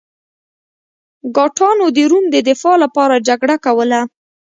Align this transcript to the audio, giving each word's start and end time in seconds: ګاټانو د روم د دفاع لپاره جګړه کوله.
ګاټانو 1.35 1.85
د 1.95 1.97
روم 2.11 2.25
د 2.31 2.35
دفاع 2.47 2.75
لپاره 2.83 3.23
جګړه 3.27 3.55
کوله. 3.65 4.01